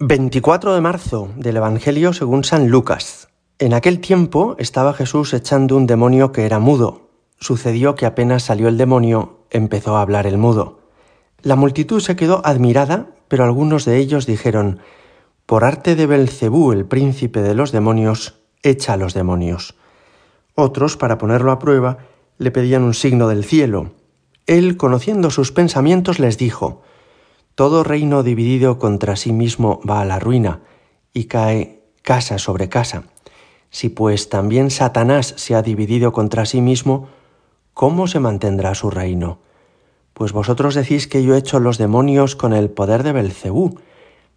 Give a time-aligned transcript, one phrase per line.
[0.00, 3.30] 24 de marzo del Evangelio según San Lucas.
[3.58, 7.08] En aquel tiempo estaba Jesús echando un demonio que era mudo.
[7.40, 10.78] Sucedió que apenas salió el demonio, empezó a hablar el mudo.
[11.42, 14.78] La multitud se quedó admirada, pero algunos de ellos dijeron,
[15.46, 19.74] Por arte de Belcebú, el príncipe de los demonios, echa a los demonios.
[20.54, 21.98] Otros, para ponerlo a prueba,
[22.38, 23.90] le pedían un signo del cielo.
[24.46, 26.82] Él, conociendo sus pensamientos, les dijo,
[27.58, 30.60] todo reino dividido contra sí mismo va a la ruina
[31.12, 33.02] y cae casa sobre casa.
[33.68, 37.08] Si pues también Satanás se ha dividido contra sí mismo,
[37.74, 39.40] ¿cómo se mantendrá su reino?
[40.14, 43.80] Pues vosotros decís que yo he hecho los demonios con el poder de Belcebú,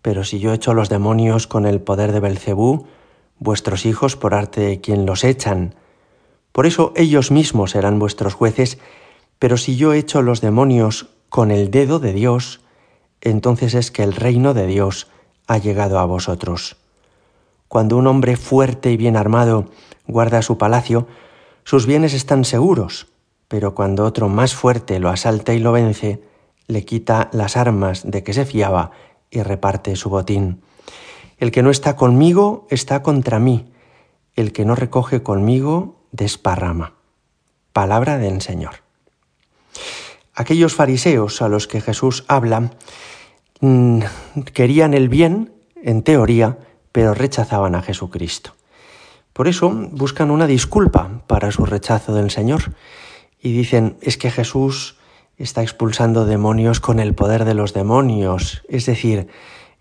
[0.00, 2.86] pero si yo he hecho los demonios con el poder de Belcebú,
[3.38, 5.74] vuestros hijos por arte de quien los echan.
[6.50, 8.78] Por eso ellos mismos serán vuestros jueces,
[9.38, 12.61] pero si yo he hecho los demonios con el dedo de Dios,
[13.30, 15.08] entonces es que el reino de Dios
[15.46, 16.76] ha llegado a vosotros.
[17.68, 19.70] Cuando un hombre fuerte y bien armado
[20.06, 21.06] guarda su palacio,
[21.64, 23.06] sus bienes están seguros,
[23.48, 26.22] pero cuando otro más fuerte lo asalta y lo vence,
[26.66, 28.90] le quita las armas de que se fiaba
[29.30, 30.62] y reparte su botín.
[31.38, 33.72] El que no está conmigo está contra mí,
[34.34, 36.94] el que no recoge conmigo desparrama.
[37.72, 38.76] Palabra del Señor.
[40.34, 42.70] Aquellos fariseos a los que Jesús habla
[43.62, 44.00] mm,
[44.52, 46.58] querían el bien, en teoría,
[46.92, 48.54] pero rechazaban a Jesucristo.
[49.32, 52.74] Por eso buscan una disculpa para su rechazo del Señor
[53.40, 54.98] y dicen, es que Jesús
[55.38, 59.28] está expulsando demonios con el poder de los demonios, es decir,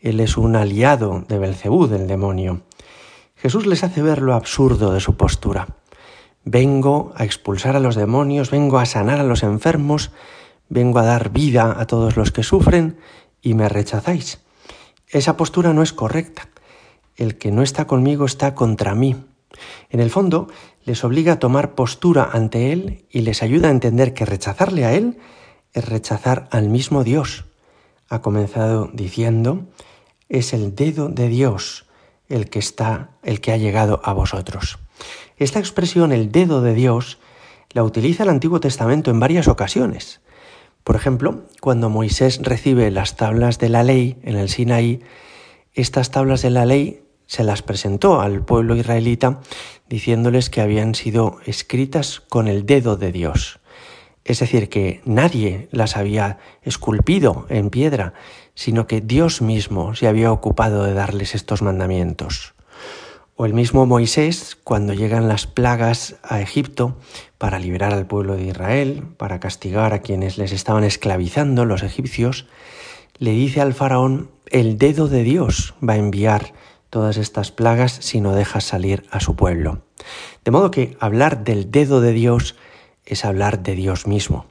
[0.00, 2.62] Él es un aliado de Belcebú, del demonio.
[3.34, 5.66] Jesús les hace ver lo absurdo de su postura.
[6.44, 10.12] Vengo a expulsar a los demonios, vengo a sanar a los enfermos,
[10.68, 12.98] vengo a dar vida a todos los que sufren
[13.42, 14.40] y me rechazáis.
[15.08, 16.48] Esa postura no es correcta.
[17.16, 19.16] El que no está conmigo está contra mí.
[19.90, 20.48] En el fondo,
[20.84, 24.92] les obliga a tomar postura ante Él y les ayuda a entender que rechazarle a
[24.94, 25.18] Él
[25.72, 27.44] es rechazar al mismo Dios.
[28.08, 29.66] Ha comenzado diciendo,
[30.28, 31.86] es el dedo de Dios
[32.28, 34.78] el que está, el que ha llegado a vosotros.
[35.36, 37.18] Esta expresión, el dedo de Dios,
[37.72, 40.20] la utiliza el Antiguo Testamento en varias ocasiones.
[40.84, 45.02] Por ejemplo, cuando Moisés recibe las tablas de la ley en el Sinaí,
[45.74, 49.40] estas tablas de la ley se las presentó al pueblo israelita
[49.88, 53.60] diciéndoles que habían sido escritas con el dedo de Dios.
[54.24, 58.14] Es decir, que nadie las había esculpido en piedra,
[58.54, 62.54] sino que Dios mismo se había ocupado de darles estos mandamientos.
[63.40, 66.98] O el mismo Moisés, cuando llegan las plagas a Egipto
[67.38, 72.44] para liberar al pueblo de Israel, para castigar a quienes les estaban esclavizando, los egipcios,
[73.16, 76.52] le dice al faraón, el dedo de Dios va a enviar
[76.90, 79.80] todas estas plagas si no dejas salir a su pueblo.
[80.44, 82.56] De modo que hablar del dedo de Dios
[83.06, 84.44] es hablar de Dios mismo.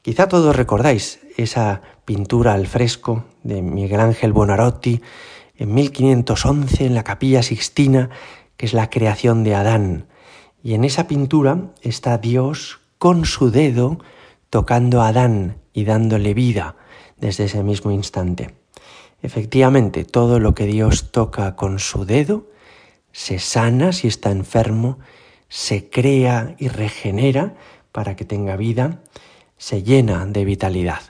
[0.00, 5.02] Quizá todos recordáis esa pintura al fresco de Miguel Ángel Bonarotti
[5.56, 8.10] en 1511 en la capilla Sixtina,
[8.56, 10.06] que es la creación de Adán.
[10.62, 13.98] Y en esa pintura está Dios con su dedo
[14.50, 16.76] tocando a Adán y dándole vida
[17.16, 18.54] desde ese mismo instante.
[19.22, 22.46] Efectivamente, todo lo que Dios toca con su dedo
[23.12, 24.98] se sana si está enfermo,
[25.48, 27.54] se crea y regenera
[27.92, 29.02] para que tenga vida,
[29.56, 31.00] se llena de vitalidad.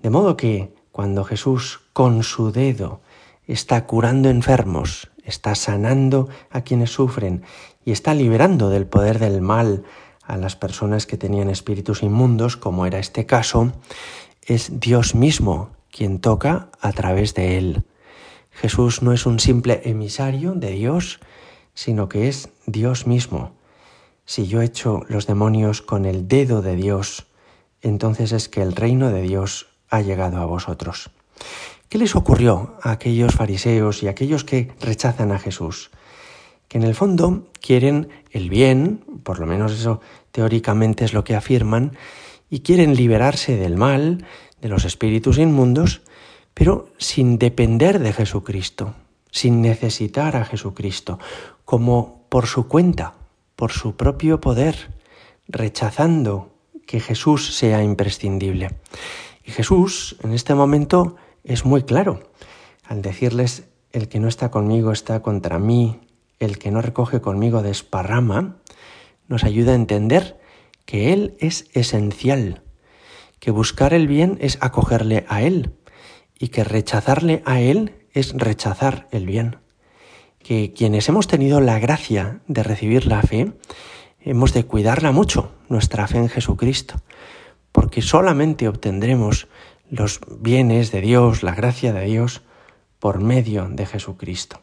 [0.00, 3.00] De modo que cuando Jesús con su dedo
[3.46, 7.42] está curando enfermos, está sanando a quienes sufren
[7.84, 9.84] y está liberando del poder del mal
[10.22, 13.72] a las personas que tenían espíritus inmundos, como era este caso,
[14.42, 17.84] es Dios mismo quien toca a través de él.
[18.50, 21.20] Jesús no es un simple emisario de Dios,
[21.74, 23.52] sino que es Dios mismo.
[24.24, 27.26] Si yo echo los demonios con el dedo de Dios,
[27.82, 31.10] entonces es que el reino de Dios ha llegado a vosotros.
[31.88, 35.90] ¿Qué les ocurrió a aquellos fariseos y a aquellos que rechazan a Jesús?
[36.68, 40.00] Que en el fondo quieren el bien, por lo menos eso
[40.32, 41.96] teóricamente es lo que afirman,
[42.50, 44.26] y quieren liberarse del mal,
[44.60, 46.02] de los espíritus inmundos,
[46.54, 48.94] pero sin depender de Jesucristo,
[49.30, 51.18] sin necesitar a Jesucristo,
[51.64, 53.14] como por su cuenta,
[53.54, 54.90] por su propio poder,
[55.48, 56.52] rechazando
[56.86, 58.70] que Jesús sea imprescindible.
[59.44, 61.16] Y Jesús en este momento
[61.46, 62.20] es muy claro
[62.84, 66.00] al decirles, el que no está conmigo está contra mí,
[66.38, 68.58] el que no recoge conmigo desparrama,
[69.28, 70.38] nos ayuda a entender
[70.84, 72.62] que Él es esencial,
[73.40, 75.72] que buscar el bien es acogerle a Él
[76.38, 79.56] y que rechazarle a Él es rechazar el bien.
[80.38, 83.52] Que quienes hemos tenido la gracia de recibir la fe,
[84.20, 86.96] hemos de cuidarla mucho, nuestra fe en Jesucristo,
[87.72, 89.48] porque solamente obtendremos
[89.90, 92.42] los bienes de Dios, la gracia de Dios,
[92.98, 94.60] por medio de Jesucristo.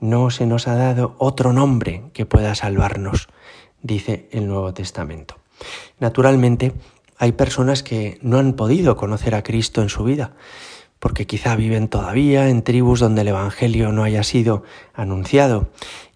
[0.00, 3.28] No se nos ha dado otro nombre que pueda salvarnos,
[3.82, 5.36] dice el Nuevo Testamento.
[5.98, 6.72] Naturalmente,
[7.18, 10.32] hay personas que no han podido conocer a Cristo en su vida,
[10.98, 14.62] porque quizá viven todavía en tribus donde el Evangelio no haya sido
[14.94, 15.70] anunciado,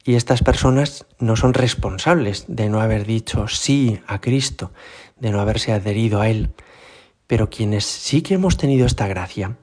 [0.05, 4.73] y estas personas no son responsables de no haber dicho sí a Cristo,
[5.19, 6.50] de no haberse adherido a Él.
[7.26, 9.56] Pero quienes sí que hemos tenido esta gracia,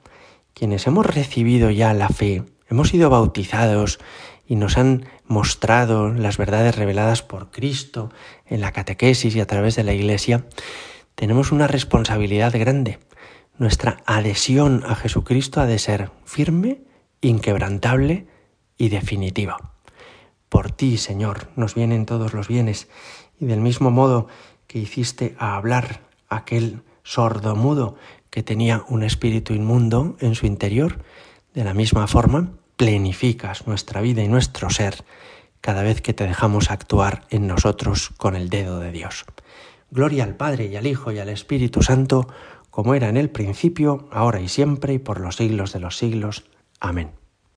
[0.54, 4.00] quienes hemos recibido ya la fe, hemos sido bautizados
[4.48, 8.12] y nos han mostrado las verdades reveladas por Cristo
[8.46, 10.46] en la catequesis y a través de la Iglesia,
[11.16, 13.00] tenemos una responsabilidad grande.
[13.58, 16.81] Nuestra adhesión a Jesucristo ha de ser firme,
[17.22, 18.28] inquebrantable
[18.78, 19.74] y definitiva.
[20.50, 22.90] Por ti, Señor, nos vienen todos los bienes,
[23.40, 24.28] y del mismo modo
[24.68, 27.95] que hiciste a hablar aquel sordo mudo
[28.30, 31.03] que tenía un espíritu inmundo en su interior,
[31.53, 35.03] de la misma forma plenificas nuestra vida y nuestro ser
[35.59, 39.25] cada vez que te dejamos actuar en nosotros con el dedo de Dios.
[39.92, 42.27] Gloria al Padre y al Hijo y al Espíritu Santo,
[42.71, 46.45] como era en el principio, ahora y siempre y por los siglos de los siglos.
[46.80, 47.21] Amén.